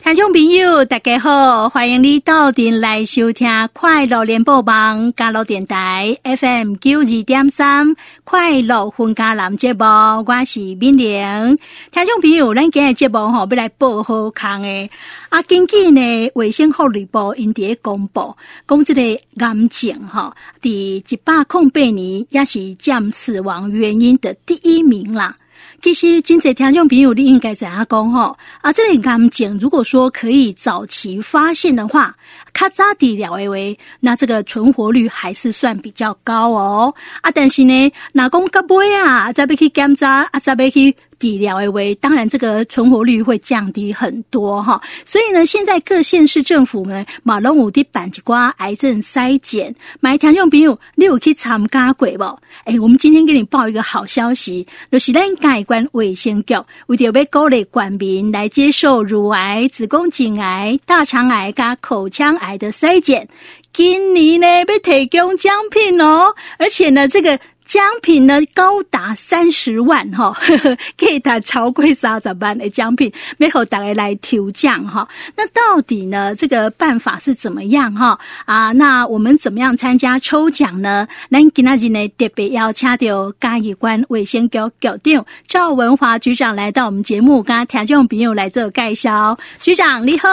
[0.00, 11.58] 听众朋友，大家好，欢迎你到店来收听快乐联播网加乐电台 FM 九二点三快乐分家男节目，我是敏玲。
[11.90, 14.88] 听众朋友，咱今日节目吼要来报好康诶，
[15.30, 18.34] 啊，根据呢卫生福利部因伫公布，
[18.68, 25.36] 讲这个癌症吼，伫一百零八年也是占死亡原因的第一名啦。
[25.80, 32.14] 其实，真济听众朋友，你应该知影讲吼，啊，这个癌症如果说可以早期发现的话，
[32.52, 33.56] 较早治疗的话，
[34.00, 36.92] 那这个存活率还是算比较高哦。
[37.20, 40.94] 啊，但是呢，哪讲个尾啊，再要去检查，啊，再要去。
[41.18, 52.24] 治疗的话，当然这个存活率会降低很多哈，所以呢，现在各县市政府呢，马龙武的板吉瓜癌症筛检，买听众朋友，你有去参加过不？
[52.64, 56.54] 哎，我们今天给你报一个好消息，就是咱台湾卫生局
[56.86, 63.28] 为着要鼓励国民来接受乳癌、子宫颈癌、大肠癌加口腔癌的筛检，
[63.72, 67.38] 今年呢要提供奖品哦，而且呢，这个。
[67.68, 70.34] 奖品呢高达三十万哈，
[70.96, 75.06] 可以达超过三十万的奖品，没有大家来抽奖哈。
[75.36, 78.18] 那到底呢这个办法是怎么样哈？
[78.46, 81.06] 啊，那我们怎么样参加抽奖呢？
[81.30, 89.38] 咱今天呢特别邀请到嘉义关卫生局局长赵文华局长来到我们节目，跟听众朋友来做介绍。
[89.60, 90.28] 局长你好，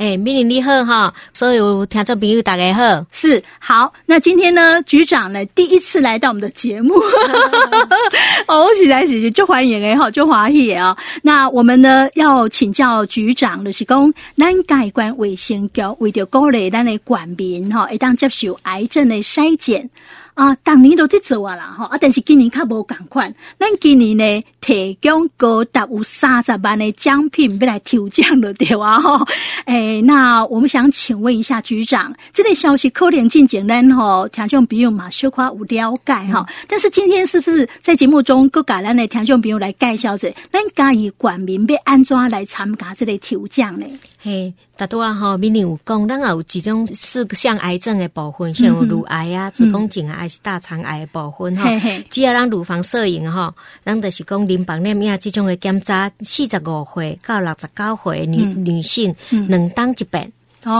[0.00, 3.90] 哎，敏玲你好哈，所有听众朋友大家好，是好。
[4.04, 6.73] 那今天呢，局长呢第一次来到我们的节目。
[6.74, 6.94] 节目，
[8.48, 10.96] 哦，实在是就欢迎哎，好就欢喜哦。
[11.22, 19.88] 那我们呢要请教局长，就是讲咱改观卫生局为着鼓励咱的国民哈，一旦接受癌症的筛检。
[20.34, 23.32] 啊，当年都在做啊啦，哈啊，但是今年较无共款。
[23.58, 29.24] 咱今年呢，提供高达有三十万的奖品要来抽奖了，对哇哈。
[29.66, 36.44] 诶，那我们想请问一下局长，这类消息可能真简单吼，听众朋友嘛小可有了解哈。
[36.66, 43.86] 但是今天是不是在节目中各家咱的听众朋友来介绍者，咱嘉义县民要安怎来参加这类抽奖呢？
[44.20, 51.68] 嘿，大多啊哈，敏玲有讲，咱有几种四项癌症的部分，像乳癌啊、子宫颈癌还是大肠癌的部分哈。
[52.08, 53.54] 只要咱乳房摄影哈，
[53.84, 59.14] 咱就是讲淋巴黏液这种的检查，四十五岁到六十九岁女、嗯、女性
[59.48, 60.32] 两当一遍。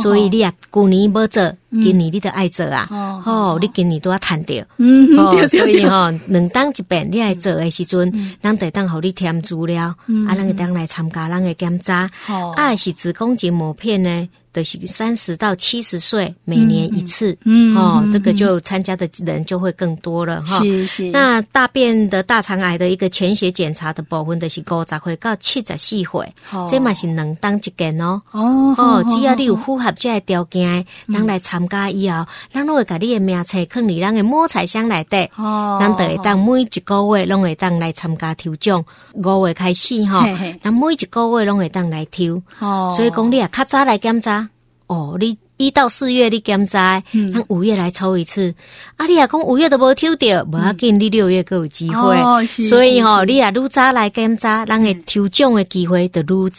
[0.00, 1.42] 所以你啊，旧年要做，
[1.80, 2.86] 今年你都爱做啊。
[2.90, 4.64] 哦，哦你今年都要谈掉。
[4.76, 8.12] 嗯，哦，所以哈，两当一遍你爱做的时阵，
[8.42, 12.10] 咱得当互你填资料，嗯、啊，咱个当来参加咱个检查。
[12.28, 14.28] 哦，啊是子宫颈膜片呢。
[14.52, 20.62] 的是三十到七十岁，每年一次，嗯，哦，这个就参加的人就会更多了哈。
[20.62, 21.06] 是是。
[21.06, 26.34] 那大便的大肠癌的一个潜血检查的部分，就是五十岁到七十四岁，
[26.68, 28.20] 这嘛是两当一件哦。
[28.32, 35.28] 哦哦，只要你有符合这个条件，咱来参加以后，咱拢会把你的名册放伫咱的摸彩箱内底。
[35.36, 38.84] 哦，咱会当每一个月拢会当来参加抽奖，
[39.14, 40.26] 五月开始哈，
[40.62, 42.42] 咱每一个月拢会当来抽。
[42.60, 44.48] 哦，所以讲你啊，较早来检查。
[44.86, 45.36] 哦，你。
[45.58, 48.52] 一到四月你检查，咱五月来抽一次。
[48.96, 52.16] 啊，你啊讲五月都无抽到，无要紧，你六月更有机会。
[52.16, 56.50] 哦所以吼，你啊愈早来检查，咱个抽奖的机会就愈多。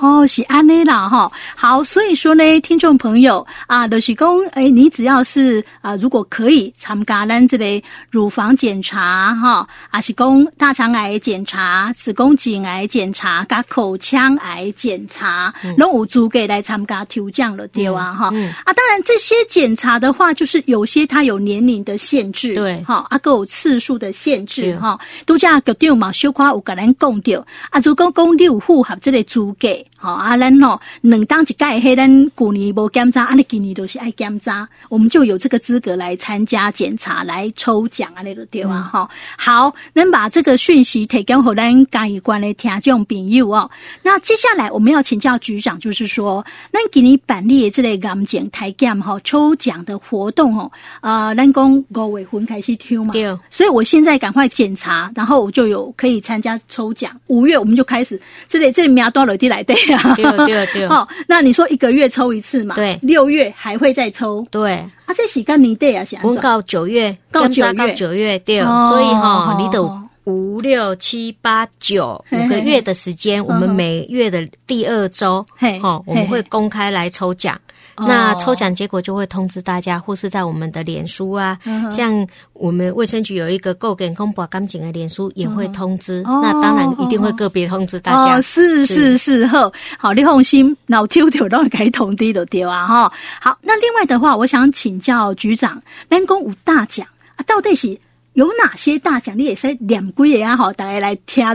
[0.00, 1.30] 哦，是安尼啦哈。
[1.56, 18.32] 好，所以说呢，听众朋友啊，就是讲，诶，你只要是啊，如果可以参加咱这类乳房检查哈，啊是讲大肠癌检查、子宫颈癌检查、加口腔癌检查，拢有资格来参加抽奖了，对啊哈。
[18.64, 38.90] 啊，当然这些检查的话，就是有些它有年龄的限制，对，哈，啊，各有次数的限制，哈，都这样个掉嘛，小可有个人讲掉，啊，如果讲你有符合这个资格，好，啊，咱喏，两当一届黑咱旧年无检查，啊，你今年都是爱检查，我们就有这个资格来参加检查，来抽奖啊，那个对吧？
[38.92, 43.70] 哈，好，能把这个讯息提供给咱嘉义县的听众朋友哦。
[44.02, 50.70] 那接下来我们要请教局长，就是说，那给你板栗的这类癌症台检哈抽奖的活动哦，
[51.00, 57.12] 啊，咱讲五月份开始抽嘛，对，所以我现在赶快检查，然后我就有可以参加抽奖。
[57.26, 58.18] 五月我们就开始，
[58.48, 60.86] 这里这里名多了的来对啊，对对对。
[60.88, 62.74] 哦，那你说一个月抽一次嘛？
[62.74, 64.46] 对，六月还会再抽。
[64.50, 64.72] 对，
[65.04, 66.22] 啊，这时间你对啊，想。
[66.22, 70.01] 我到九月，到九月，九月对，所以哈，你都。
[70.24, 75.44] 五六七八九五个月的时间，我们每月的第二周，
[75.82, 77.60] 哦，我们会公开来抽奖。
[77.94, 81.58] 那抽奖结果就会通知大家，或是在我们的脸书啊，
[81.90, 86.22] 像我们卫生局有一个够健康保干净的脸书也会通知。
[86.22, 88.40] 那当然一定会个别通知大家。
[88.40, 93.12] 是是是，好，好，你放心，老丢丢都会给通知的丢啊哈。
[93.40, 97.98] 好，那另外的话，我想请教局长，人工有大奖啊，到底是？
[98.34, 99.38] 有哪些大奖？
[99.38, 101.54] 你也是两个月啊，吼，大家来听一下。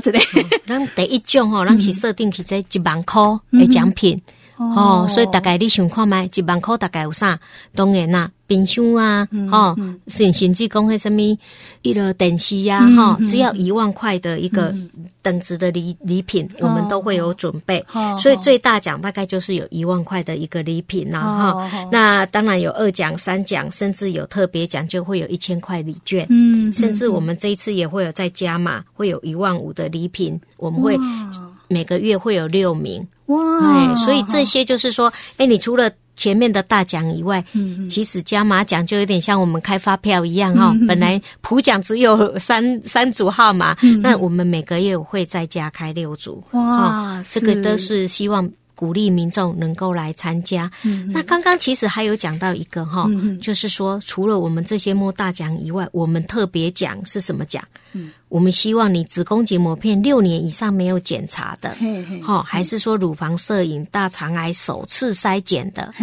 [0.66, 3.22] 咱第一种吼，咱是设定起在一万块
[3.52, 4.22] 的奖品。
[4.58, 7.40] 哦，所以大概你想看卖，一万块大概有啥？
[7.76, 9.78] 当然啦，冰箱啊，哦，
[10.08, 11.22] 甚甚至讲迄什么
[11.82, 14.74] 一个电视呀，哈，只要一万块的一个
[15.22, 17.86] 等值的礼礼品，我们都会有准备。
[18.18, 21.88] 所以最大奖大概就是有一万块的一个礼品啦，哈。
[21.92, 26.26] 那当然有二奖、三奖，甚至有特别奖，就会有一千块礼券。
[26.30, 30.98] 嗯，甚至我们这一次也会有再加码，会有一万五的礼品，我们会
[31.68, 33.06] 每个月会有六名。
[33.26, 40.76] 哇，哎，所以这些就是说，哎，你除了前面的大奖以外，嗯，其实加码奖就有点像我们开发票一样哈。
[40.88, 46.44] 本来普奖只有三三组号码，那我们每个月会再加开六组。
[46.52, 50.72] 哇，这个都是希望鼓励民众能够来参加。
[51.12, 53.10] 那刚刚其实还有讲到一个哈，
[53.42, 57.62] 就是说除了我们这些摸大奖以外，我们特别奖是什么奖？
[57.94, 58.12] 嗯。
[58.30, 61.76] 我们希望你子宫颈膜片六年以上没有检查的，
[62.22, 65.94] 哈，还是说乳房摄影、大肠癌首次筛检的，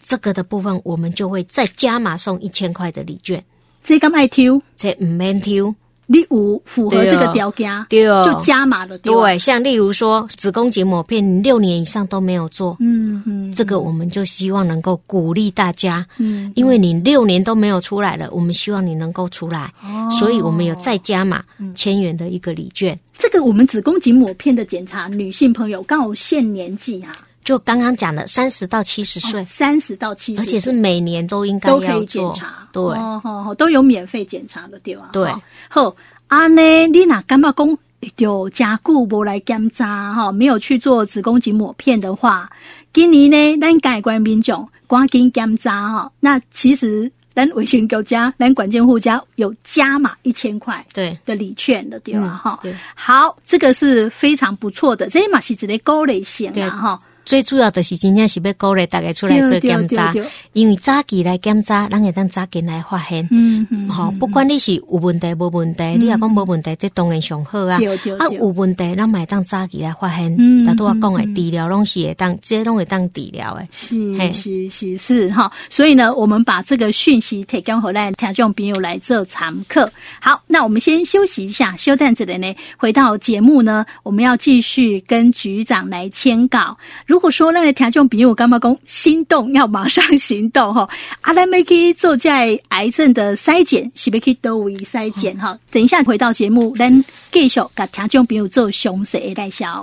[0.00, 3.44] 这个的部分我们就会再加码送一千块的礼券。
[3.82, 5.74] 这个爱挑，这唔免挑。
[6.06, 8.98] 你五符合这个条件，对，就加码了。
[8.98, 21.42] 对，像例如说子宫颈抹片，你六年以上都没有做，嗯嗯，这个我们就希望能够鼓励大家，嗯，因为你六年都没有出来了，我们希望你能够出来，哦，所以我们有再加码
[21.74, 22.98] 千元的一个礼券。
[23.16, 27.12] 这个我们子宫颈抹片的检查，女性朋友刚好限年纪哈。
[27.44, 35.10] 就刚刚讲的三十到七十岁，三十到七十，而且是每年都应该都可以检查，对，哦哦，都有免费检查的，对吧？
[35.12, 35.30] 对，
[35.68, 35.94] 好，
[36.28, 37.78] 阿呢，你那干嘛讲
[38.16, 42.50] 就加固不来检查哈，没有去做子宫颈抹片的话，
[42.94, 46.10] 今年呢，咱改观民众赶紧检查哈。
[46.20, 51.18] 那其实咱卫生局家，咱管监护家有加码一千块对。
[51.26, 52.40] 的礼券的，对吧？
[52.42, 57.00] 哈，对，好，这个是非常不错的，这嘛是一个高类型啊，哈。
[57.24, 60.12] 最主要的是真正是要鼓励大家出来做检查，
[60.52, 63.26] 因为早期来检查，咱会当早期来发现。
[63.30, 67.78] 嗯嗯，好，不管你是有问题无问题，你若讲无问题，这当然上好啊。
[68.18, 70.34] 啊，有问题，咱买当早期来发现。
[70.38, 73.66] 嗯，大多我讲的治疗拢是会当，这拢会当治疗的。
[73.72, 79.90] 是是是是哈，所以呢，我们把这个讯息提供回来，听众朋友来做常客。
[80.20, 86.76] 好，那我们先休息一下，休蛋子的呢，回到节目呢，我们要继续跟局长来签稿。
[87.06, 90.88] 如如果说那个听众朋友干嘛讲心动，要马上行动哈！
[91.20, 95.56] 阿兰没去做在癌症的筛检，是不去都为筛检哈？
[95.70, 99.80] 等一下回到节目，咱继续给听众朋友做详细的介绍。